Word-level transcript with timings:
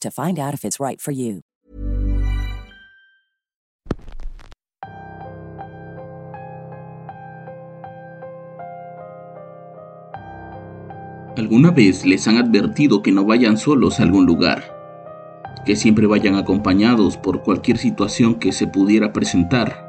to 0.00 0.10
for 1.00 1.12
you. 1.12 1.42
¿Alguna 11.36 11.70
vez 11.70 12.06
les 12.06 12.26
han 12.28 12.38
advertido 12.38 13.02
que 13.02 13.12
no 13.12 13.26
vayan 13.26 13.58
solos 13.58 14.00
a 14.00 14.04
algún 14.04 14.24
lugar? 14.24 14.64
Que 15.66 15.76
siempre 15.76 16.06
vayan 16.06 16.34
acompañados 16.34 17.18
por 17.18 17.42
cualquier 17.42 17.76
situación 17.76 18.36
que 18.36 18.52
se 18.52 18.66
pudiera 18.66 19.12
presentar. 19.12 19.84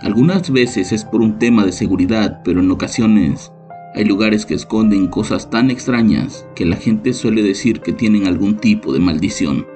Algunas 0.00 0.50
veces 0.50 0.92
es 0.92 1.04
por 1.04 1.20
un 1.20 1.38
tema 1.38 1.66
de 1.66 1.72
seguridad, 1.72 2.40
pero 2.44 2.60
en 2.60 2.70
ocasiones 2.70 3.52
hay 3.98 4.04
lugares 4.04 4.46
que 4.46 4.54
esconden 4.54 5.08
cosas 5.08 5.50
tan 5.50 5.72
extrañas 5.72 6.46
que 6.54 6.64
la 6.64 6.76
gente 6.76 7.12
suele 7.12 7.42
decir 7.42 7.80
que 7.80 7.92
tienen 7.92 8.28
algún 8.28 8.56
tipo 8.56 8.92
de 8.92 9.00
maldición. 9.00 9.66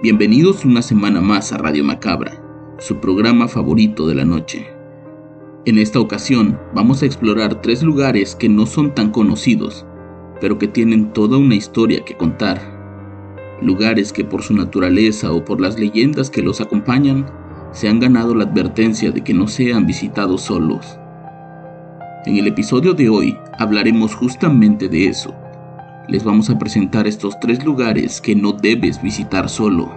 Bienvenidos 0.00 0.64
una 0.64 0.80
semana 0.80 1.20
más 1.20 1.52
a 1.52 1.58
Radio 1.58 1.82
Macabra, 1.82 2.40
su 2.78 2.98
programa 2.98 3.48
favorito 3.48 4.06
de 4.06 4.14
la 4.14 4.24
noche. 4.24 4.68
En 5.64 5.78
esta 5.78 5.98
ocasión 5.98 6.56
vamos 6.72 7.02
a 7.02 7.06
explorar 7.06 7.60
tres 7.62 7.82
lugares 7.82 8.36
que 8.36 8.48
no 8.48 8.64
son 8.64 8.94
tan 8.94 9.10
conocidos, 9.10 9.84
pero 10.40 10.58
que 10.58 10.68
tienen 10.68 11.12
toda 11.12 11.36
una 11.36 11.56
historia 11.56 12.04
que 12.04 12.16
contar. 12.16 12.60
Lugares 13.60 14.12
que 14.12 14.22
por 14.22 14.44
su 14.44 14.54
naturaleza 14.54 15.32
o 15.32 15.44
por 15.44 15.60
las 15.60 15.80
leyendas 15.80 16.30
que 16.30 16.42
los 16.42 16.60
acompañan, 16.60 17.26
se 17.72 17.88
han 17.88 17.98
ganado 17.98 18.36
la 18.36 18.44
advertencia 18.44 19.10
de 19.10 19.24
que 19.24 19.34
no 19.34 19.48
sean 19.48 19.84
visitados 19.84 20.42
solos. 20.42 21.00
En 22.26 22.38
el 22.38 22.46
episodio 22.46 22.94
de 22.94 23.10
hoy 23.10 23.36
hablaremos 23.58 24.14
justamente 24.14 24.88
de 24.88 25.08
eso. 25.08 25.34
Les 26.08 26.24
vamos 26.24 26.48
a 26.48 26.58
presentar 26.58 27.06
estos 27.06 27.38
tres 27.38 27.62
lugares 27.62 28.22
que 28.22 28.34
no 28.34 28.52
debes 28.52 29.02
visitar 29.02 29.50
solo. 29.50 29.92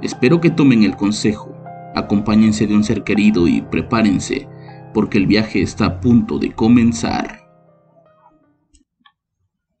Espero 0.00 0.40
que 0.40 0.48
tomen 0.48 0.84
el 0.84 0.96
consejo, 0.96 1.54
acompáñense 1.94 2.66
de 2.66 2.74
un 2.74 2.82
ser 2.82 3.04
querido 3.04 3.46
y 3.46 3.60
prepárense 3.60 4.48
porque 4.94 5.18
el 5.18 5.26
viaje 5.26 5.60
está 5.60 5.84
a 5.84 6.00
punto 6.00 6.38
de 6.38 6.54
comenzar. 6.54 7.46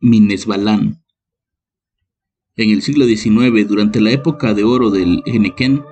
Minesbalán. 0.00 1.02
En 2.56 2.70
el 2.70 2.82
siglo 2.82 3.06
XIX, 3.06 3.66
durante 3.66 4.02
la 4.02 4.10
época 4.10 4.52
de 4.52 4.64
oro 4.64 4.90
del 4.90 5.22
Enequén, 5.24 5.82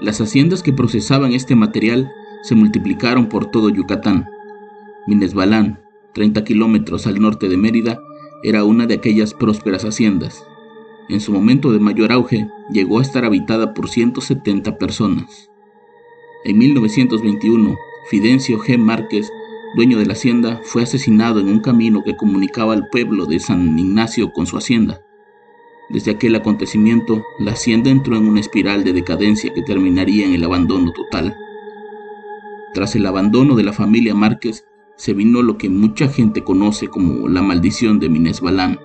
las 0.00 0.22
haciendas 0.22 0.62
que 0.62 0.72
procesaban 0.72 1.32
este 1.32 1.54
material 1.54 2.10
se 2.42 2.54
multiplicaron 2.54 3.28
por 3.28 3.50
todo 3.50 3.68
Yucatán. 3.68 4.31
Minesbalán, 5.06 5.80
30 6.14 6.44
kilómetros 6.44 7.06
al 7.06 7.20
norte 7.20 7.48
de 7.48 7.56
Mérida, 7.56 8.00
era 8.44 8.64
una 8.64 8.86
de 8.86 8.94
aquellas 8.94 9.34
prósperas 9.34 9.84
haciendas. 9.84 10.44
En 11.08 11.20
su 11.20 11.32
momento 11.32 11.72
de 11.72 11.80
mayor 11.80 12.12
auge, 12.12 12.48
llegó 12.70 12.98
a 12.98 13.02
estar 13.02 13.24
habitada 13.24 13.74
por 13.74 13.88
170 13.88 14.78
personas. 14.78 15.50
En 16.44 16.58
1921, 16.58 17.76
Fidencio 18.10 18.58
G. 18.58 18.78
Márquez, 18.78 19.30
dueño 19.76 19.98
de 19.98 20.06
la 20.06 20.12
hacienda, 20.12 20.60
fue 20.64 20.82
asesinado 20.82 21.40
en 21.40 21.48
un 21.48 21.60
camino 21.60 22.02
que 22.04 22.16
comunicaba 22.16 22.72
al 22.72 22.88
pueblo 22.88 23.26
de 23.26 23.38
San 23.38 23.78
Ignacio 23.78 24.32
con 24.32 24.46
su 24.46 24.56
hacienda. 24.56 25.00
Desde 25.88 26.12
aquel 26.12 26.34
acontecimiento, 26.34 27.22
la 27.38 27.52
hacienda 27.52 27.90
entró 27.90 28.16
en 28.16 28.26
una 28.26 28.40
espiral 28.40 28.84
de 28.84 28.92
decadencia 28.92 29.52
que 29.52 29.62
terminaría 29.62 30.26
en 30.26 30.34
el 30.34 30.44
abandono 30.44 30.92
total. 30.92 31.36
Tras 32.72 32.96
el 32.96 33.04
abandono 33.06 33.54
de 33.54 33.64
la 33.64 33.72
familia 33.72 34.14
Márquez, 34.14 34.64
se 34.96 35.14
vino 35.14 35.42
lo 35.42 35.58
que 35.58 35.68
mucha 35.68 36.08
gente 36.08 36.42
conoce 36.42 36.88
como 36.88 37.28
la 37.28 37.42
maldición 37.42 37.98
de 37.98 38.08
Minés 38.08 38.40
Balán. 38.40 38.78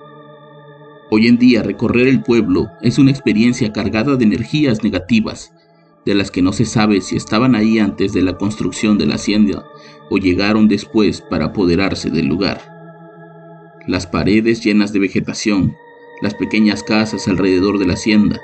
Hoy 1.10 1.26
en 1.26 1.38
día 1.38 1.62
recorrer 1.62 2.08
el 2.08 2.22
pueblo 2.22 2.68
es 2.82 2.98
una 2.98 3.10
experiencia 3.10 3.72
cargada 3.72 4.16
de 4.16 4.24
energías 4.24 4.82
negativas 4.82 5.52
de 6.04 6.14
las 6.14 6.30
que 6.30 6.42
no 6.42 6.52
se 6.52 6.64
sabe 6.64 7.00
si 7.00 7.16
estaban 7.16 7.54
ahí 7.54 7.78
antes 7.78 8.12
de 8.12 8.22
la 8.22 8.36
construcción 8.36 8.98
de 8.98 9.06
la 9.06 9.16
hacienda 9.16 9.64
o 10.10 10.18
llegaron 10.18 10.68
después 10.68 11.20
para 11.20 11.46
apoderarse 11.46 12.10
del 12.10 12.26
lugar. 12.26 12.60
Las 13.86 14.06
paredes 14.06 14.62
llenas 14.62 14.92
de 14.92 14.98
vegetación, 14.98 15.76
las 16.22 16.34
pequeñas 16.34 16.82
casas 16.82 17.28
alrededor 17.28 17.78
de 17.78 17.86
la 17.86 17.94
hacienda, 17.94 18.40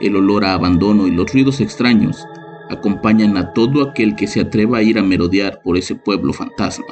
el 0.00 0.16
olor 0.16 0.44
a 0.44 0.54
abandono 0.54 1.06
y 1.06 1.10
los 1.10 1.32
ruidos 1.32 1.60
extraños 1.60 2.26
acompañan 2.70 3.36
a 3.36 3.52
todo 3.52 3.82
aquel 3.82 4.14
que 4.16 4.26
se 4.26 4.40
atreva 4.40 4.78
a 4.78 4.82
ir 4.82 4.98
a 4.98 5.02
merodear 5.02 5.60
por 5.62 5.76
ese 5.76 5.94
pueblo 5.94 6.32
fantasma. 6.32 6.86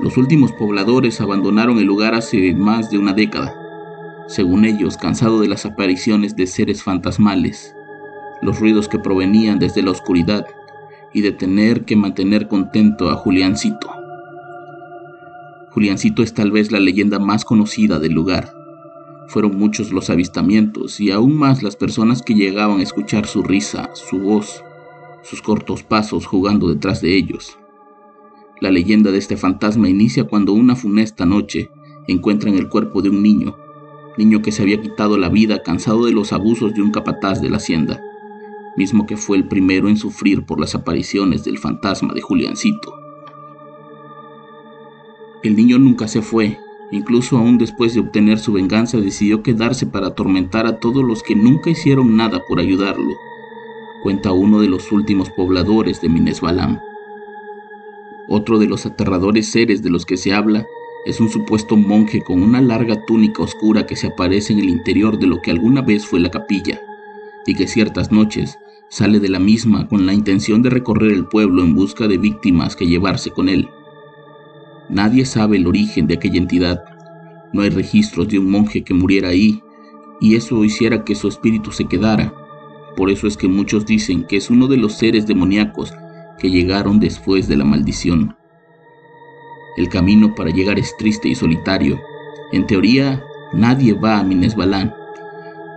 Los 0.00 0.16
últimos 0.16 0.52
pobladores 0.52 1.20
abandonaron 1.20 1.78
el 1.78 1.84
lugar 1.84 2.14
hace 2.14 2.54
más 2.54 2.90
de 2.90 2.98
una 2.98 3.12
década, 3.12 3.54
según 4.28 4.64
ellos 4.64 4.96
cansado 4.96 5.40
de 5.40 5.48
las 5.48 5.66
apariciones 5.66 6.36
de 6.36 6.46
seres 6.46 6.82
fantasmales 6.82 7.74
los 8.40 8.60
ruidos 8.60 8.88
que 8.88 8.98
provenían 8.98 9.58
desde 9.58 9.82
la 9.82 9.90
oscuridad 9.90 10.46
y 11.12 11.22
de 11.22 11.32
tener 11.32 11.84
que 11.84 11.96
mantener 11.96 12.48
contento 12.48 13.10
a 13.10 13.14
Juliancito. 13.14 13.90
Juliancito 15.70 16.22
es 16.22 16.34
tal 16.34 16.50
vez 16.50 16.72
la 16.72 16.80
leyenda 16.80 17.18
más 17.18 17.44
conocida 17.44 17.98
del 17.98 18.12
lugar. 18.12 18.52
Fueron 19.28 19.56
muchos 19.56 19.92
los 19.92 20.10
avistamientos 20.10 21.00
y 21.00 21.10
aún 21.10 21.36
más 21.36 21.62
las 21.62 21.76
personas 21.76 22.22
que 22.22 22.34
llegaban 22.34 22.80
a 22.80 22.82
escuchar 22.82 23.26
su 23.26 23.42
risa, 23.42 23.90
su 23.94 24.18
voz, 24.18 24.64
sus 25.22 25.40
cortos 25.42 25.82
pasos 25.82 26.26
jugando 26.26 26.68
detrás 26.68 27.00
de 27.00 27.14
ellos. 27.14 27.58
La 28.60 28.70
leyenda 28.70 29.12
de 29.12 29.18
este 29.18 29.36
fantasma 29.36 29.88
inicia 29.88 30.24
cuando 30.24 30.52
una 30.52 30.74
funesta 30.74 31.24
noche 31.24 31.70
encuentran 32.08 32.54
el 32.54 32.68
cuerpo 32.68 33.02
de 33.02 33.10
un 33.10 33.22
niño, 33.22 33.56
niño 34.16 34.42
que 34.42 34.50
se 34.50 34.62
había 34.62 34.82
quitado 34.82 35.16
la 35.16 35.28
vida 35.28 35.62
cansado 35.62 36.06
de 36.06 36.12
los 36.12 36.32
abusos 36.32 36.74
de 36.74 36.82
un 36.82 36.90
capataz 36.90 37.40
de 37.40 37.50
la 37.50 37.58
hacienda 37.58 38.02
mismo 38.78 39.06
que 39.06 39.16
fue 39.16 39.36
el 39.36 39.48
primero 39.48 39.88
en 39.88 39.96
sufrir 39.96 40.46
por 40.46 40.60
las 40.60 40.74
apariciones 40.76 41.44
del 41.44 41.58
fantasma 41.58 42.14
de 42.14 42.22
Juliancito. 42.22 42.94
El 45.42 45.56
niño 45.56 45.78
nunca 45.78 46.06
se 46.06 46.22
fue, 46.22 46.58
incluso 46.90 47.36
aún 47.36 47.58
después 47.58 47.94
de 47.94 48.00
obtener 48.00 48.38
su 48.38 48.52
venganza 48.52 48.98
decidió 48.98 49.42
quedarse 49.42 49.86
para 49.86 50.08
atormentar 50.08 50.66
a 50.66 50.78
todos 50.78 51.04
los 51.04 51.22
que 51.22 51.34
nunca 51.34 51.70
hicieron 51.70 52.16
nada 52.16 52.44
por 52.46 52.60
ayudarlo, 52.60 53.14
cuenta 54.02 54.32
uno 54.32 54.60
de 54.60 54.68
los 54.68 54.90
últimos 54.92 55.30
pobladores 55.30 56.00
de 56.00 56.08
Minesbalam. 56.08 56.80
Otro 58.28 58.58
de 58.58 58.66
los 58.66 58.86
aterradores 58.86 59.50
seres 59.50 59.82
de 59.82 59.90
los 59.90 60.04
que 60.04 60.16
se 60.16 60.32
habla 60.34 60.66
es 61.06 61.20
un 61.20 61.30
supuesto 61.30 61.76
monje 61.76 62.22
con 62.22 62.42
una 62.42 62.60
larga 62.60 63.04
túnica 63.06 63.42
oscura 63.42 63.86
que 63.86 63.96
se 63.96 64.08
aparece 64.08 64.52
en 64.52 64.58
el 64.58 64.68
interior 64.68 65.18
de 65.18 65.26
lo 65.26 65.40
que 65.40 65.50
alguna 65.50 65.80
vez 65.80 66.06
fue 66.06 66.20
la 66.20 66.30
capilla, 66.30 66.80
y 67.46 67.54
que 67.54 67.66
ciertas 67.66 68.12
noches 68.12 68.58
sale 68.90 69.20
de 69.20 69.28
la 69.28 69.38
misma 69.38 69.88
con 69.88 70.06
la 70.06 70.12
intención 70.12 70.62
de 70.62 70.70
recorrer 70.70 71.12
el 71.12 71.26
pueblo 71.26 71.62
en 71.62 71.74
busca 71.74 72.08
de 72.08 72.18
víctimas 72.18 72.76
que 72.76 72.86
llevarse 72.86 73.30
con 73.30 73.48
él. 73.48 73.68
Nadie 74.88 75.26
sabe 75.26 75.58
el 75.58 75.66
origen 75.66 76.06
de 76.06 76.14
aquella 76.14 76.38
entidad. 76.38 76.82
No 77.52 77.62
hay 77.62 77.70
registros 77.70 78.28
de 78.28 78.38
un 78.38 78.50
monje 78.50 78.82
que 78.82 78.94
muriera 78.94 79.28
ahí, 79.28 79.62
y 80.20 80.34
eso 80.34 80.64
hiciera 80.64 81.04
que 81.04 81.14
su 81.14 81.28
espíritu 81.28 81.72
se 81.72 81.84
quedara. 81.84 82.32
Por 82.96 83.10
eso 83.10 83.26
es 83.26 83.36
que 83.36 83.48
muchos 83.48 83.86
dicen 83.86 84.24
que 84.24 84.36
es 84.36 84.50
uno 84.50 84.66
de 84.66 84.76
los 84.76 84.94
seres 84.94 85.26
demoníacos 85.26 85.94
que 86.38 86.50
llegaron 86.50 87.00
después 87.00 87.48
de 87.48 87.56
la 87.56 87.64
maldición. 87.64 88.34
El 89.76 89.88
camino 89.88 90.34
para 90.34 90.50
llegar 90.50 90.78
es 90.78 90.96
triste 90.96 91.28
y 91.28 91.34
solitario. 91.34 92.00
En 92.52 92.66
teoría, 92.66 93.22
nadie 93.52 93.92
va 93.92 94.18
a 94.18 94.24
Minesbalán, 94.24 94.94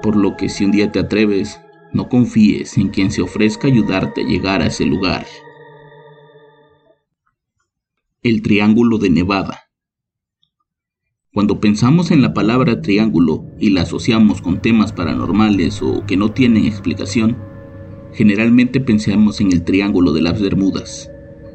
Por 0.02 0.16
lo 0.16 0.36
que 0.36 0.50
si 0.50 0.66
un 0.66 0.72
día 0.72 0.92
te 0.92 1.00
atreves, 1.00 1.60
no 1.94 2.10
confíes 2.10 2.78
en 2.78 2.88
quien 2.88 3.12
se 3.12 3.22
ofrezca 3.22 3.68
ayudarte 3.68 4.22
a 4.22 4.26
llegar 4.26 4.62
a 4.62 4.68
ese 4.68 4.86
lugar. 4.86 5.26
El 8.24 8.44
Triángulo 8.44 9.00
de 9.00 9.10
Nevada. 9.10 9.72
Cuando 11.34 11.60
pensamos 11.60 12.12
en 12.12 12.22
la 12.22 12.36
palabra 12.36 12.80
triángulo 12.80 13.48
y 13.60 13.72
la 13.72 13.82
asociamos 13.82 14.44
con 14.44 14.62
temas 14.62 14.94
paranormales 14.94 15.82
o 15.82 16.06
que 16.06 16.18
no 16.18 16.32
tienen 16.32 16.66
explicación, 16.66 17.36
generalmente 18.14 18.80
pensamos 18.80 19.42
en 19.42 19.52
el 19.52 19.64
Triángulo 19.64 20.14
de 20.14 20.22
las 20.22 20.40
Bermudas, 20.40 21.10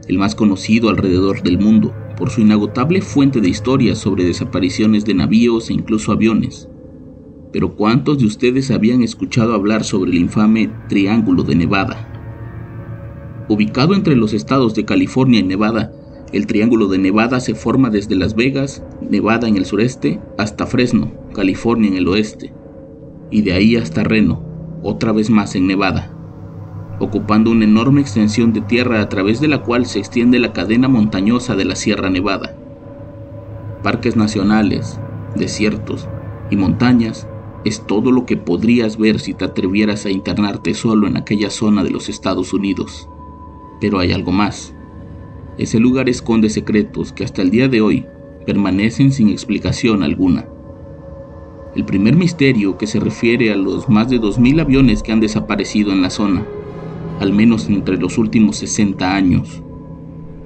el 0.09 0.19
más 0.19 0.35
conocido 0.35 0.89
alrededor 0.89 1.45
del 1.45 1.61
mundo 1.61 1.95
por 2.17 2.31
su 2.31 2.41
inagotable 2.41 3.01
fuente 3.01 3.41
de 3.41 3.49
historias 3.49 3.99
sobre 3.99 4.25
desapariciones 4.25 5.05
de 5.05 5.15
navíos 5.15 5.71
e 5.71 5.75
incluso 5.75 6.11
aviones. 6.11 6.69
Pero 7.53 7.77
¿cuántos 7.77 8.19
de 8.19 8.27
ustedes 8.27 8.73
habían 8.73 9.05
escuchado 9.05 9.55
hablar 9.55 9.85
sobre 9.85 10.11
el 10.11 10.19
infame 10.19 10.73
Triángulo 10.89 11.45
de 11.45 11.55
Nevada? 11.55 13.47
Ubicado 13.49 13.95
entre 13.95 14.17
los 14.17 14.33
estados 14.33 14.75
de 14.75 14.85
California 14.85 15.39
y 15.39 15.45
Nevada, 15.45 15.93
el 16.32 16.46
Triángulo 16.46 16.88
de 16.88 16.99
Nevada 16.99 17.40
se 17.40 17.55
forma 17.55 17.90
desde 17.90 18.17
Las 18.17 18.34
Vegas, 18.34 18.82
Nevada 19.00 19.49
en 19.49 19.56
el 19.56 19.64
sureste, 19.64 20.20
hasta 20.38 20.67
Fresno, 20.67 21.12
California 21.34 21.88
en 21.88 21.96
el 21.96 22.08
oeste, 22.08 22.52
y 23.31 23.43
de 23.43 23.52
ahí 23.52 23.76
hasta 23.76 24.05
Reno, 24.05 24.43
otra 24.82 25.12
vez 25.12 25.31
más 25.31 25.55
en 25.55 25.67
Nevada, 25.67 26.12
ocupando 27.00 27.50
una 27.50 27.64
enorme 27.64 28.00
extensión 28.00 28.52
de 28.52 28.61
tierra 28.61 29.00
a 29.00 29.08
través 29.08 29.40
de 29.40 29.49
la 29.49 29.62
cual 29.62 29.87
se 29.87 29.99
extiende 29.99 30.38
la 30.38 30.52
cadena 30.52 30.88
montañosa 30.88 31.56
de 31.56 31.64
la 31.64 31.76
Sierra 31.76 32.11
Nevada. 32.11 32.56
Parques 33.82 34.17
nacionales, 34.17 34.99
desiertos 35.37 36.08
y 36.50 36.56
montañas 36.56 37.29
es 37.64 37.84
todo 37.84 38.12
lo 38.12 38.26
que 38.26 38.37
podrías 38.37 38.96
ver 38.96 39.19
si 39.19 39.34
te 39.34 39.44
atrevieras 39.44 40.06
a 40.06 40.11
internarte 40.11 40.75
solo 40.75 41.08
en 41.08 41.17
aquella 41.17 41.50
zona 41.50 41.82
de 41.82 41.90
los 41.90 42.08
Estados 42.08 42.52
Unidos. 42.52 43.08
Pero 43.81 43.99
hay 43.99 44.12
algo 44.12 44.31
más. 44.31 44.75
Ese 45.58 45.79
lugar 45.81 46.08
esconde 46.08 46.50
secretos 46.50 47.12
que 47.12 47.25
hasta 47.25 47.43
el 47.43 47.50
día 47.50 47.69
de 47.69 47.81
hoy 47.81 48.06
permanecen 48.44 49.11
sin 49.11 49.31
explicación 49.31 50.03
alguna. 50.03 50.47
El 51.75 51.85
primer 51.85 52.17
misterio 52.17 52.79
que 52.79 52.87
se 52.87 53.00
refiere 53.00 53.53
a 53.53 53.56
los 53.56 53.88
más 53.88 54.08
de 54.08 54.20
2.000 54.20 54.61
aviones 54.61 55.03
que 55.03 55.12
han 55.12 55.20
desaparecido 55.20 55.93
en 55.93 56.03
la 56.03 56.11
zona, 56.11 56.47
al 57.20 57.32
menos 57.32 57.69
entre 57.69 57.97
los 57.97 58.19
últimos 58.19 58.56
60 58.56 59.14
años. 59.14 59.62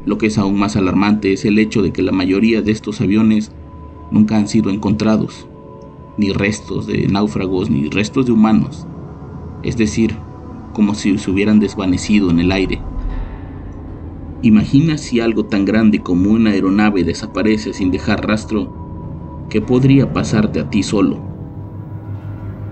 Lo 0.07 0.19
que 0.19 0.27
es 0.27 0.39
aún 0.39 0.59
más 0.59 0.77
alarmante 0.77 1.33
es 1.33 1.45
el 1.45 1.59
hecho 1.59 1.83
de 1.83 1.93
que 1.93 2.03
la 2.03 2.12
mayoría 2.12 2.62
de 2.62 2.73
estos 2.73 3.01
aviones 3.01 3.53
nunca 4.11 4.37
han 4.37 4.49
sido 4.49 4.71
encontrados 4.71 5.47
ni 6.17 6.33
restos 6.33 6.87
de 6.87 7.07
náufragos, 7.09 7.71
ni 7.71 7.89
restos 7.89 8.27
de 8.27 8.33
humanos, 8.33 8.87
es 9.62 9.77
decir, 9.77 10.15
como 10.75 10.95
si 10.95 11.17
se 11.17 11.31
hubieran 11.31 11.61
desvanecido 11.61 12.31
en 12.31 12.41
el 12.41 12.53
aire. 12.53 12.81
Imagina 14.43 14.97
si 14.97 15.21
algo 15.21 15.45
tan 15.45 15.67
grande 15.67 16.01
como 16.01 16.31
una 16.31 16.53
aeronave 16.53 17.05
desaparece 17.05 17.75
sin 17.75 17.91
dejar 17.91 18.27
rastro, 18.27 19.47
¿qué 19.51 19.61
podría 19.61 20.15
pasarte 20.15 20.61
a 20.61 20.71
ti 20.71 20.83
solo? 20.83 21.21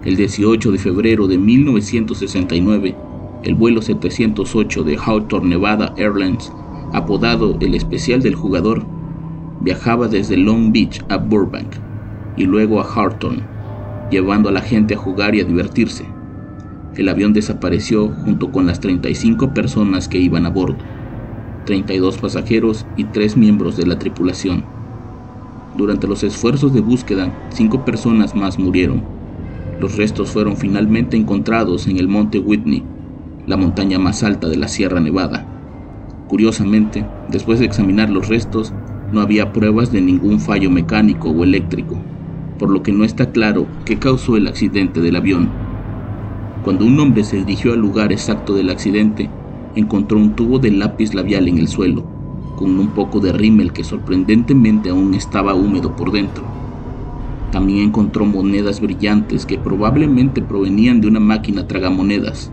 El 0.02 0.16
18 0.16 0.72
de 0.72 0.78
febrero 0.78 1.28
de 1.28 1.36
1969, 1.36 2.96
el 3.44 3.54
vuelo 3.54 3.82
708 3.82 4.82
de 4.82 4.96
Hawthorne 4.96 5.50
Nevada 5.50 5.92
Airlines, 5.98 6.50
apodado 6.94 7.58
el 7.60 7.74
especial 7.74 8.22
del 8.22 8.34
jugador, 8.34 8.86
viajaba 9.60 10.08
desde 10.08 10.38
Long 10.38 10.72
Beach 10.72 11.04
a 11.10 11.18
Burbank 11.18 11.74
y 12.38 12.44
luego 12.44 12.80
a 12.80 12.84
Harton, 12.90 13.42
llevando 14.10 14.48
a 14.48 14.52
la 14.52 14.62
gente 14.62 14.94
a 14.94 14.98
jugar 14.98 15.34
y 15.34 15.40
a 15.40 15.44
divertirse. 15.44 16.06
El 16.96 17.10
avión 17.10 17.34
desapareció 17.34 18.08
junto 18.08 18.50
con 18.50 18.66
las 18.66 18.80
35 18.80 19.52
personas 19.52 20.08
que 20.08 20.16
iban 20.16 20.46
a 20.46 20.50
bordo, 20.50 20.97
32 21.68 22.16
pasajeros 22.16 22.86
y 22.96 23.04
3 23.04 23.36
miembros 23.36 23.76
de 23.76 23.86
la 23.86 23.98
tripulación. 23.98 24.64
Durante 25.76 26.06
los 26.06 26.22
esfuerzos 26.22 26.72
de 26.72 26.80
búsqueda, 26.80 27.30
5 27.50 27.84
personas 27.84 28.34
más 28.34 28.58
murieron. 28.58 29.02
Los 29.78 29.98
restos 29.98 30.30
fueron 30.30 30.56
finalmente 30.56 31.18
encontrados 31.18 31.86
en 31.86 31.98
el 31.98 32.08
monte 32.08 32.38
Whitney, 32.38 32.84
la 33.46 33.58
montaña 33.58 33.98
más 33.98 34.22
alta 34.22 34.48
de 34.48 34.56
la 34.56 34.66
Sierra 34.66 34.98
Nevada. 34.98 35.46
Curiosamente, 36.26 37.04
después 37.28 37.58
de 37.58 37.66
examinar 37.66 38.08
los 38.08 38.28
restos, 38.28 38.72
no 39.12 39.20
había 39.20 39.52
pruebas 39.52 39.92
de 39.92 40.00
ningún 40.00 40.40
fallo 40.40 40.70
mecánico 40.70 41.28
o 41.28 41.44
eléctrico 41.44 41.98
por 42.58 42.70
lo 42.70 42.82
que 42.82 42.92
no 42.92 43.04
está 43.04 43.30
claro 43.30 43.66
qué 43.84 43.98
causó 43.98 44.36
el 44.36 44.48
accidente 44.48 45.00
del 45.00 45.16
avión. 45.16 45.48
Cuando 46.64 46.84
un 46.84 46.98
hombre 46.98 47.24
se 47.24 47.36
dirigió 47.36 47.72
al 47.72 47.78
lugar 47.78 48.10
exacto 48.10 48.54
del 48.54 48.70
accidente, 48.70 49.30
encontró 49.74 50.18
un 50.18 50.34
tubo 50.34 50.58
de 50.58 50.70
lápiz 50.70 51.14
labial 51.14 51.48
en 51.48 51.58
el 51.58 51.68
suelo, 51.68 52.04
con 52.56 52.78
un 52.78 52.88
poco 52.88 53.20
de 53.20 53.32
rímel 53.32 53.72
que 53.72 53.84
sorprendentemente 53.84 54.90
aún 54.90 55.14
estaba 55.14 55.54
húmedo 55.54 55.94
por 55.94 56.10
dentro. 56.10 56.44
También 57.52 57.84
encontró 57.84 58.26
monedas 58.26 58.80
brillantes 58.80 59.46
que 59.46 59.58
probablemente 59.58 60.42
provenían 60.42 61.00
de 61.00 61.08
una 61.08 61.20
máquina 61.20 61.66
tragamonedas, 61.66 62.50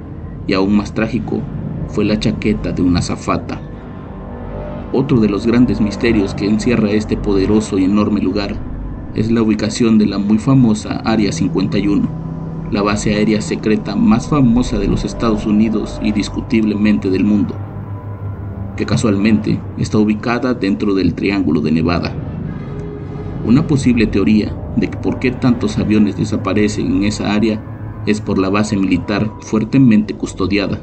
y 0.47 0.53
aún 0.53 0.77
más 0.77 0.93
trágico 0.93 1.41
fue 1.87 2.05
la 2.05 2.19
chaqueta 2.19 2.71
de 2.71 2.81
una 2.81 2.99
azafata. 2.99 3.61
Otro 4.93 5.19
de 5.19 5.27
los 5.27 5.45
grandes 5.45 5.81
misterios 5.81 6.33
que 6.33 6.45
encierra 6.45 6.91
este 6.91 7.17
poderoso 7.17 7.77
y 7.77 7.83
enorme 7.83 8.21
lugar 8.21 8.55
es 9.15 9.31
la 9.31 9.41
ubicación 9.41 9.97
de 9.97 10.05
la 10.05 10.17
muy 10.17 10.37
famosa 10.37 11.01
Área 11.03 11.31
51, 11.31 12.24
la 12.71 12.81
base 12.81 13.13
aérea 13.13 13.41
secreta 13.41 13.95
más 13.95 14.27
famosa 14.27 14.79
de 14.79 14.87
los 14.87 15.05
Estados 15.05 15.45
Unidos 15.45 15.99
y 16.01 16.11
discutiblemente 16.11 17.09
del 17.09 17.23
mundo, 17.23 17.55
que 18.75 18.85
casualmente 18.85 19.59
está 19.77 19.97
ubicada 19.97 20.53
dentro 20.53 20.93
del 20.93 21.13
Triángulo 21.13 21.61
de 21.61 21.71
Nevada. 21.71 22.13
Una 23.45 23.67
posible 23.67 24.07
teoría 24.07 24.55
de 24.75 24.87
por 24.87 25.19
qué 25.19 25.31
tantos 25.31 25.77
aviones 25.77 26.17
desaparecen 26.17 26.87
en 26.87 27.03
esa 27.03 27.33
área 27.33 27.61
es 28.05 28.21
por 28.21 28.37
la 28.37 28.49
base 28.49 28.75
militar 28.75 29.31
fuertemente 29.41 30.13
custodiada. 30.15 30.79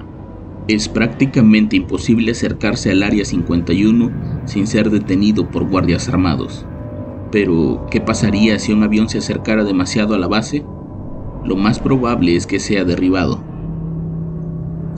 Es 0.68 0.88
prácticamente 0.88 1.76
imposible 1.76 2.30
acercarse 2.32 2.90
al 2.90 3.02
Área 3.02 3.24
51 3.24 4.10
sin 4.44 4.66
ser 4.66 4.90
detenido 4.90 5.50
por 5.50 5.68
guardias 5.68 6.08
armados. 6.08 6.66
Pero, 7.32 7.86
¿qué 7.90 8.00
pasaría 8.00 8.58
si 8.58 8.72
un 8.72 8.82
avión 8.82 9.08
se 9.08 9.18
acercara 9.18 9.64
demasiado 9.64 10.14
a 10.14 10.18
la 10.18 10.28
base? 10.28 10.64
Lo 11.44 11.56
más 11.56 11.78
probable 11.78 12.36
es 12.36 12.46
que 12.46 12.60
sea 12.60 12.84
derribado. 12.84 13.42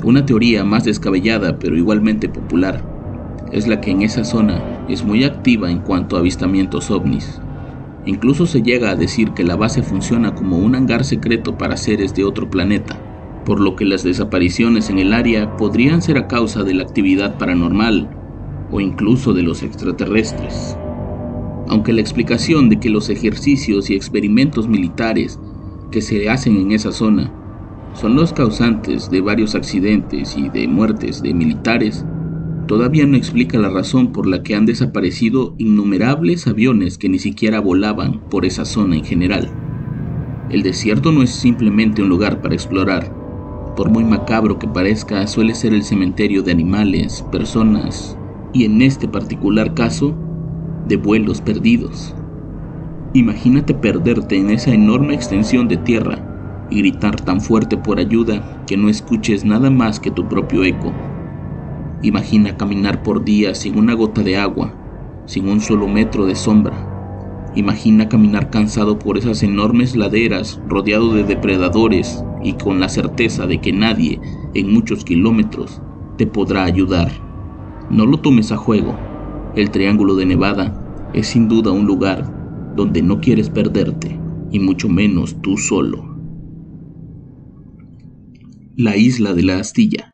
Una 0.04 0.26
teoría 0.26 0.64
más 0.64 0.84
descabellada, 0.84 1.58
pero 1.58 1.76
igualmente 1.76 2.28
popular, 2.28 2.84
es 3.52 3.66
la 3.66 3.80
que 3.80 3.90
en 3.90 4.02
esa 4.02 4.24
zona 4.24 4.62
es 4.88 5.04
muy 5.04 5.24
activa 5.24 5.70
en 5.70 5.78
cuanto 5.78 6.16
a 6.16 6.18
avistamientos 6.18 6.90
ovnis. 6.90 7.40
Incluso 8.04 8.44
se 8.44 8.62
llega 8.62 8.90
a 8.90 8.96
decir 8.96 9.30
que 9.30 9.44
la 9.44 9.56
base 9.56 9.82
funciona 9.82 10.34
como 10.34 10.58
un 10.58 10.74
hangar 10.74 11.04
secreto 11.04 11.56
para 11.56 11.78
seres 11.78 12.14
de 12.14 12.24
otro 12.24 12.50
planeta, 12.50 12.98
por 13.46 13.60
lo 13.60 13.76
que 13.76 13.86
las 13.86 14.02
desapariciones 14.02 14.90
en 14.90 14.98
el 14.98 15.14
área 15.14 15.56
podrían 15.56 16.02
ser 16.02 16.18
a 16.18 16.28
causa 16.28 16.62
de 16.62 16.74
la 16.74 16.82
actividad 16.82 17.38
paranormal 17.38 18.10
o 18.70 18.80
incluso 18.80 19.32
de 19.32 19.42
los 19.42 19.62
extraterrestres 19.62 20.76
aunque 21.68 21.92
la 21.92 22.00
explicación 22.00 22.68
de 22.68 22.78
que 22.78 22.90
los 22.90 23.08
ejercicios 23.08 23.90
y 23.90 23.94
experimentos 23.94 24.68
militares 24.68 25.38
que 25.94 26.02
se 26.02 26.28
hacen 26.28 26.56
en 26.56 26.72
esa 26.72 26.90
zona 26.90 27.30
son 27.94 28.16
los 28.16 28.32
causantes 28.32 29.10
de 29.10 29.20
varios 29.20 29.54
accidentes 29.54 30.36
y 30.36 30.48
de 30.48 30.66
muertes 30.66 31.22
de 31.22 31.32
militares, 31.32 32.04
todavía 32.66 33.06
no 33.06 33.16
explica 33.16 33.58
la 33.58 33.68
razón 33.68 34.10
por 34.10 34.26
la 34.26 34.42
que 34.42 34.56
han 34.56 34.66
desaparecido 34.66 35.54
innumerables 35.56 36.48
aviones 36.48 36.98
que 36.98 37.08
ni 37.08 37.20
siquiera 37.20 37.60
volaban 37.60 38.28
por 38.28 38.44
esa 38.44 38.64
zona 38.64 38.96
en 38.96 39.04
general. 39.04 39.52
El 40.50 40.64
desierto 40.64 41.12
no 41.12 41.22
es 41.22 41.30
simplemente 41.30 42.02
un 42.02 42.08
lugar 42.08 42.42
para 42.42 42.54
explorar. 42.54 43.14
Por 43.76 43.88
muy 43.88 44.02
macabro 44.02 44.58
que 44.58 44.66
parezca, 44.66 45.24
suele 45.28 45.54
ser 45.54 45.72
el 45.72 45.84
cementerio 45.84 46.42
de 46.42 46.50
animales, 46.50 47.24
personas 47.30 48.18
y 48.52 48.64
en 48.64 48.82
este 48.82 49.06
particular 49.06 49.74
caso, 49.74 50.12
de 50.88 50.96
vuelos 50.96 51.40
perdidos. 51.40 52.16
Imagínate 53.16 53.74
perderte 53.74 54.36
en 54.36 54.50
esa 54.50 54.74
enorme 54.74 55.14
extensión 55.14 55.68
de 55.68 55.76
tierra 55.76 56.18
y 56.68 56.78
gritar 56.78 57.20
tan 57.20 57.40
fuerte 57.40 57.76
por 57.76 58.00
ayuda 58.00 58.64
que 58.66 58.76
no 58.76 58.88
escuches 58.88 59.44
nada 59.44 59.70
más 59.70 60.00
que 60.00 60.10
tu 60.10 60.28
propio 60.28 60.64
eco. 60.64 60.92
Imagina 62.02 62.56
caminar 62.56 63.04
por 63.04 63.24
días 63.24 63.58
sin 63.58 63.78
una 63.78 63.94
gota 63.94 64.24
de 64.24 64.36
agua, 64.36 64.74
sin 65.26 65.48
un 65.48 65.60
solo 65.60 65.86
metro 65.86 66.26
de 66.26 66.34
sombra. 66.34 67.52
Imagina 67.54 68.08
caminar 68.08 68.50
cansado 68.50 68.98
por 68.98 69.16
esas 69.16 69.44
enormes 69.44 69.94
laderas, 69.94 70.60
rodeado 70.66 71.14
de 71.14 71.22
depredadores 71.22 72.24
y 72.42 72.54
con 72.54 72.80
la 72.80 72.88
certeza 72.88 73.46
de 73.46 73.60
que 73.60 73.72
nadie, 73.72 74.20
en 74.54 74.72
muchos 74.72 75.04
kilómetros, 75.04 75.80
te 76.16 76.26
podrá 76.26 76.64
ayudar. 76.64 77.12
No 77.90 78.06
lo 78.06 78.18
tomes 78.18 78.50
a 78.50 78.56
juego, 78.56 78.96
el 79.54 79.70
Triángulo 79.70 80.16
de 80.16 80.26
Nevada 80.26 81.10
es 81.12 81.28
sin 81.28 81.46
duda 81.46 81.70
un 81.70 81.86
lugar 81.86 82.43
donde 82.76 83.02
no 83.02 83.20
quieres 83.20 83.50
perderte, 83.50 84.20
y 84.50 84.58
mucho 84.58 84.88
menos 84.88 85.40
tú 85.42 85.56
solo. 85.56 86.14
La 88.76 88.96
isla 88.96 89.34
de 89.34 89.42
la 89.42 89.58
astilla. 89.58 90.13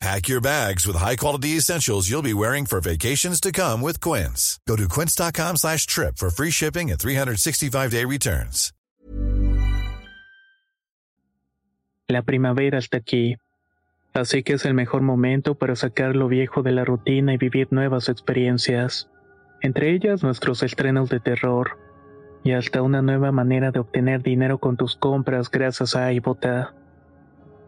Pack 0.00 0.28
your 0.28 0.40
bags 0.40 0.86
with 0.86 0.94
high-quality 0.94 1.56
essentials 1.56 2.08
you'll 2.08 2.22
be 2.22 2.32
wearing 2.32 2.66
for 2.66 2.80
vacations 2.80 3.40
to 3.40 3.50
come 3.50 3.80
with 3.80 4.00
Quince. 4.00 4.60
Go 4.66 4.76
to 4.76 4.86
quince.com 4.86 5.56
slash 5.56 5.86
trip 5.86 6.18
for 6.18 6.30
free 6.30 6.50
shipping 6.52 6.90
and 6.90 6.98
365-day 7.00 8.04
returns. 8.04 8.72
La 12.08 12.22
primavera 12.22 12.78
está 12.78 12.98
aquí, 12.98 13.36
así 14.14 14.42
que 14.42 14.54
es 14.54 14.64
el 14.64 14.72
mejor 14.72 15.02
momento 15.02 15.56
para 15.56 15.74
sacar 15.76 16.16
lo 16.16 16.28
viejo 16.28 16.62
de 16.62 16.72
la 16.72 16.84
rutina 16.84 17.34
y 17.34 17.36
vivir 17.36 17.68
nuevas 17.70 18.08
experiencias, 18.08 19.10
entre 19.60 19.92
ellas 19.92 20.22
nuestros 20.22 20.62
estrenos 20.62 21.10
de 21.10 21.20
terror, 21.20 21.76
y 22.44 22.52
hasta 22.52 22.80
una 22.80 23.02
nueva 23.02 23.30
manera 23.32 23.72
de 23.72 23.80
obtener 23.80 24.22
dinero 24.22 24.58
con 24.58 24.76
tus 24.78 24.96
compras 24.96 25.50
gracias 25.50 25.96
a 25.96 26.10
iBota. 26.12 26.72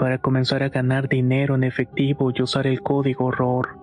para 0.00 0.16
comenzar 0.16 0.62
a 0.62 0.70
ganar 0.70 1.10
dinero 1.10 1.54
en 1.54 1.62
efectivo 1.62 2.32
y 2.34 2.40
usar 2.40 2.66
el 2.66 2.80
código 2.80 3.30
ROR. 3.30 3.76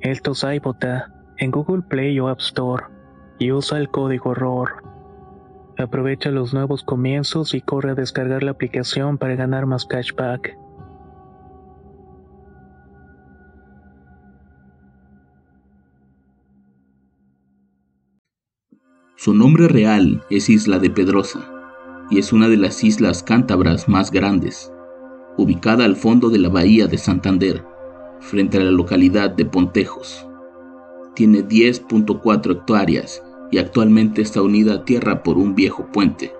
Esto 0.00 0.30
es 0.30 0.42
iBota 0.44 1.12
en 1.36 1.50
Google 1.50 1.82
Play 1.82 2.18
o 2.20 2.28
App 2.28 2.40
Store 2.40 2.84
y 3.38 3.52
usa 3.52 3.76
el 3.76 3.90
código 3.90 4.32
ROR. 4.32 4.82
Aprovecha 5.76 6.30
los 6.30 6.54
nuevos 6.54 6.82
comienzos 6.82 7.52
y 7.52 7.60
corre 7.60 7.90
a 7.90 7.94
descargar 7.94 8.42
la 8.42 8.52
aplicación 8.52 9.18
para 9.18 9.34
ganar 9.34 9.66
más 9.66 9.84
cashback. 9.84 10.56
Su 19.16 19.34
nombre 19.34 19.68
real 19.68 20.24
es 20.30 20.48
Isla 20.48 20.78
de 20.78 20.88
Pedrosa 20.88 21.46
y 22.08 22.18
es 22.18 22.32
una 22.32 22.48
de 22.48 22.56
las 22.56 22.82
islas 22.82 23.22
cántabras 23.22 23.86
más 23.86 24.10
grandes, 24.10 24.72
ubicada 25.36 25.84
al 25.84 25.96
fondo 25.96 26.30
de 26.30 26.38
la 26.38 26.48
bahía 26.48 26.86
de 26.86 26.98
Santander, 26.98 27.64
frente 28.20 28.58
a 28.58 28.60
la 28.60 28.70
localidad 28.70 29.30
de 29.30 29.44
Pontejos. 29.44 30.26
Tiene 31.14 31.46
10.4 31.46 32.52
hectáreas 32.52 33.22
y 33.50 33.58
actualmente 33.58 34.22
está 34.22 34.42
unida 34.42 34.74
a 34.74 34.84
tierra 34.84 35.22
por 35.22 35.36
un 35.36 35.54
viejo 35.54 35.86
puente. 35.92 36.32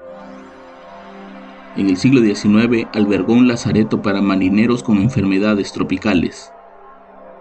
En 1.76 1.88
el 1.88 1.96
siglo 1.96 2.20
XIX 2.20 2.86
albergó 2.92 3.32
un 3.32 3.48
lazareto 3.48 4.02
para 4.02 4.20
marineros 4.20 4.82
con 4.82 4.98
enfermedades 4.98 5.72
tropicales. 5.72 6.50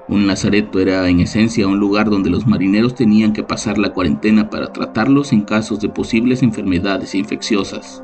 Un 0.07 0.27
lazareto 0.27 0.79
era 0.79 1.07
en 1.09 1.19
esencia 1.19 1.67
un 1.67 1.79
lugar 1.79 2.09
donde 2.09 2.29
los 2.29 2.47
marineros 2.47 2.95
tenían 2.95 3.33
que 3.33 3.43
pasar 3.43 3.77
la 3.77 3.93
cuarentena 3.93 4.49
para 4.49 4.73
tratarlos 4.73 5.31
en 5.31 5.41
casos 5.41 5.79
de 5.79 5.89
posibles 5.89 6.43
enfermedades 6.43 7.15
infecciosas. 7.15 8.03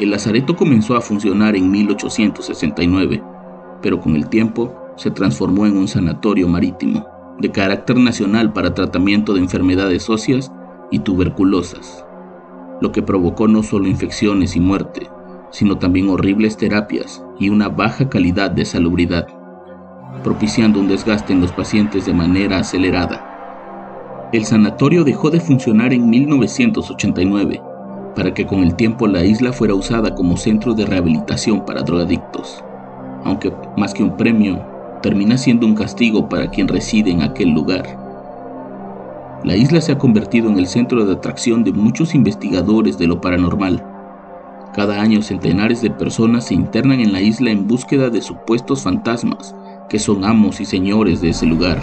El 0.00 0.12
lazareto 0.12 0.56
comenzó 0.56 0.96
a 0.96 1.02
funcionar 1.02 1.56
en 1.56 1.70
1869, 1.70 3.22
pero 3.82 4.00
con 4.00 4.16
el 4.16 4.30
tiempo 4.30 4.74
se 4.96 5.10
transformó 5.10 5.66
en 5.66 5.76
un 5.76 5.88
sanatorio 5.88 6.48
marítimo 6.48 7.06
de 7.38 7.50
carácter 7.50 7.98
nacional 7.98 8.50
para 8.54 8.72
tratamiento 8.72 9.34
de 9.34 9.40
enfermedades 9.40 10.08
óseas 10.08 10.50
y 10.90 11.00
tuberculosas, 11.00 12.06
lo 12.80 12.92
que 12.92 13.02
provocó 13.02 13.46
no 13.46 13.62
solo 13.62 13.88
infecciones 13.88 14.56
y 14.56 14.60
muerte, 14.60 15.06
sino 15.50 15.76
también 15.76 16.08
horribles 16.08 16.56
terapias 16.56 17.22
y 17.38 17.50
una 17.50 17.68
baja 17.68 18.08
calidad 18.08 18.50
de 18.50 18.64
salubridad, 18.64 19.26
propiciando 20.24 20.80
un 20.80 20.88
desgaste 20.88 21.34
en 21.34 21.42
los 21.42 21.52
pacientes 21.52 22.06
de 22.06 22.14
manera 22.14 22.60
acelerada. 22.60 24.30
El 24.32 24.46
sanatorio 24.46 25.04
dejó 25.04 25.30
de 25.30 25.40
funcionar 25.40 25.92
en 25.92 26.08
1989 26.08 27.60
para 28.20 28.34
que 28.34 28.44
con 28.44 28.62
el 28.62 28.74
tiempo 28.74 29.06
la 29.06 29.24
isla 29.24 29.50
fuera 29.50 29.72
usada 29.72 30.14
como 30.14 30.36
centro 30.36 30.74
de 30.74 30.84
rehabilitación 30.84 31.64
para 31.64 31.80
drogadictos, 31.80 32.62
aunque 33.24 33.50
más 33.78 33.94
que 33.94 34.02
un 34.02 34.18
premio, 34.18 34.62
termina 35.00 35.38
siendo 35.38 35.66
un 35.66 35.74
castigo 35.74 36.28
para 36.28 36.50
quien 36.50 36.68
reside 36.68 37.10
en 37.10 37.22
aquel 37.22 37.48
lugar. 37.48 37.96
La 39.42 39.56
isla 39.56 39.80
se 39.80 39.92
ha 39.92 39.96
convertido 39.96 40.50
en 40.50 40.58
el 40.58 40.66
centro 40.66 41.06
de 41.06 41.14
atracción 41.14 41.64
de 41.64 41.72
muchos 41.72 42.14
investigadores 42.14 42.98
de 42.98 43.06
lo 43.06 43.22
paranormal. 43.22 43.82
Cada 44.74 45.00
año 45.00 45.22
centenares 45.22 45.80
de 45.80 45.88
personas 45.88 46.44
se 46.44 46.52
internan 46.52 47.00
en 47.00 47.14
la 47.14 47.22
isla 47.22 47.50
en 47.50 47.66
búsqueda 47.66 48.10
de 48.10 48.20
supuestos 48.20 48.82
fantasmas 48.82 49.54
que 49.88 49.98
son 49.98 50.26
amos 50.26 50.60
y 50.60 50.66
señores 50.66 51.22
de 51.22 51.30
ese 51.30 51.46
lugar. 51.46 51.80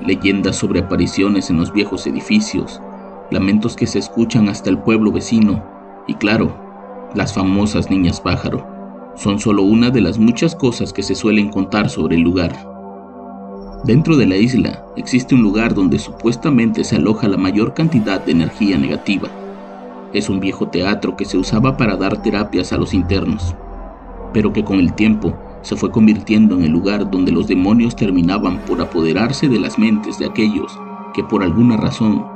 Leyendas 0.00 0.54
sobre 0.54 0.78
apariciones 0.78 1.50
en 1.50 1.56
los 1.56 1.72
viejos 1.72 2.06
edificios, 2.06 2.80
lamentos 3.34 3.74
que 3.74 3.86
se 3.86 3.98
escuchan 3.98 4.48
hasta 4.48 4.70
el 4.70 4.78
pueblo 4.78 5.10
vecino 5.10 5.62
y 6.06 6.14
claro, 6.14 6.56
las 7.14 7.34
famosas 7.34 7.90
niñas 7.90 8.20
pájaro 8.20 8.66
son 9.16 9.38
solo 9.40 9.62
una 9.62 9.90
de 9.90 10.00
las 10.00 10.18
muchas 10.18 10.54
cosas 10.54 10.92
que 10.92 11.02
se 11.02 11.14
suelen 11.14 11.50
contar 11.50 11.90
sobre 11.90 12.16
el 12.16 12.22
lugar. 12.22 12.52
Dentro 13.84 14.16
de 14.16 14.26
la 14.26 14.36
isla 14.36 14.86
existe 14.96 15.34
un 15.34 15.42
lugar 15.42 15.74
donde 15.74 15.98
supuestamente 15.98 16.84
se 16.84 16.96
aloja 16.96 17.28
la 17.28 17.36
mayor 17.36 17.74
cantidad 17.74 18.24
de 18.24 18.32
energía 18.32 18.78
negativa. 18.78 19.28
Es 20.12 20.28
un 20.28 20.38
viejo 20.38 20.68
teatro 20.68 21.16
que 21.16 21.24
se 21.24 21.36
usaba 21.36 21.76
para 21.76 21.96
dar 21.96 22.22
terapias 22.22 22.72
a 22.72 22.78
los 22.78 22.94
internos, 22.94 23.54
pero 24.32 24.52
que 24.52 24.64
con 24.64 24.78
el 24.78 24.94
tiempo 24.94 25.36
se 25.62 25.74
fue 25.74 25.90
convirtiendo 25.90 26.54
en 26.54 26.62
el 26.62 26.70
lugar 26.70 27.10
donde 27.10 27.32
los 27.32 27.48
demonios 27.48 27.96
terminaban 27.96 28.58
por 28.60 28.80
apoderarse 28.80 29.48
de 29.48 29.58
las 29.58 29.76
mentes 29.76 30.18
de 30.18 30.26
aquellos 30.26 30.78
que 31.14 31.24
por 31.24 31.42
alguna 31.42 31.76
razón 31.76 32.33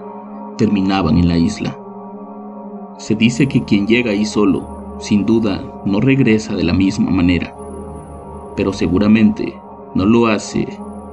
terminaban 0.58 1.16
en 1.16 1.28
la 1.28 1.38
isla. 1.38 1.78
Se 2.98 3.14
dice 3.14 3.48
que 3.48 3.64
quien 3.64 3.86
llega 3.86 4.10
ahí 4.10 4.26
solo 4.26 4.98
sin 5.00 5.24
duda 5.24 5.62
no 5.86 6.00
regresa 6.00 6.54
de 6.54 6.64
la 6.64 6.74
misma 6.74 7.10
manera, 7.10 7.54
pero 8.56 8.72
seguramente 8.72 9.58
no 9.94 10.04
lo 10.04 10.26
hace 10.26 10.68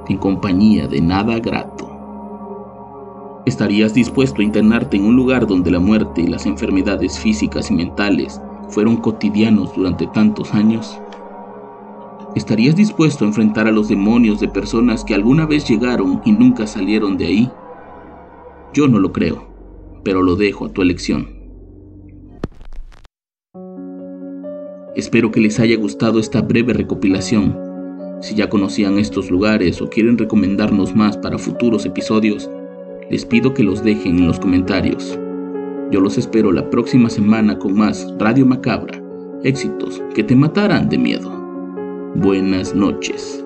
en 0.08 0.18
compañía 0.18 0.88
de 0.88 1.00
nada 1.00 1.38
grato. 1.38 1.88
¿Estarías 3.46 3.94
dispuesto 3.94 4.42
a 4.42 4.44
internarte 4.44 4.96
en 4.96 5.06
un 5.06 5.14
lugar 5.14 5.46
donde 5.46 5.70
la 5.70 5.78
muerte 5.78 6.22
y 6.22 6.26
las 6.26 6.46
enfermedades 6.46 7.18
físicas 7.18 7.70
y 7.70 7.74
mentales 7.74 8.40
fueron 8.68 8.96
cotidianos 8.96 9.72
durante 9.74 10.08
tantos 10.08 10.52
años? 10.52 11.00
¿Estarías 12.34 12.74
dispuesto 12.74 13.24
a 13.24 13.28
enfrentar 13.28 13.68
a 13.68 13.72
los 13.72 13.88
demonios 13.88 14.40
de 14.40 14.48
personas 14.48 15.04
que 15.04 15.14
alguna 15.14 15.46
vez 15.46 15.66
llegaron 15.68 16.20
y 16.24 16.32
nunca 16.32 16.66
salieron 16.66 17.16
de 17.16 17.26
ahí? 17.26 17.50
Yo 18.76 18.86
no 18.88 18.98
lo 18.98 19.10
creo, 19.10 19.48
pero 20.04 20.22
lo 20.22 20.36
dejo 20.36 20.66
a 20.66 20.68
tu 20.68 20.82
elección. 20.82 21.30
Espero 24.94 25.30
que 25.30 25.40
les 25.40 25.58
haya 25.58 25.78
gustado 25.78 26.18
esta 26.18 26.42
breve 26.42 26.74
recopilación. 26.74 27.56
Si 28.20 28.34
ya 28.34 28.50
conocían 28.50 28.98
estos 28.98 29.30
lugares 29.30 29.80
o 29.80 29.88
quieren 29.88 30.18
recomendarnos 30.18 30.94
más 30.94 31.16
para 31.16 31.38
futuros 31.38 31.86
episodios, 31.86 32.50
les 33.10 33.24
pido 33.24 33.54
que 33.54 33.62
los 33.62 33.82
dejen 33.82 34.18
en 34.18 34.26
los 34.26 34.38
comentarios. 34.38 35.18
Yo 35.90 36.02
los 36.02 36.18
espero 36.18 36.52
la 36.52 36.68
próxima 36.68 37.08
semana 37.08 37.58
con 37.58 37.78
más 37.78 38.06
Radio 38.18 38.44
Macabra, 38.44 39.02
éxitos 39.42 40.02
que 40.14 40.22
te 40.22 40.36
matarán 40.36 40.90
de 40.90 40.98
miedo. 40.98 41.30
Buenas 42.16 42.74
noches. 42.74 43.45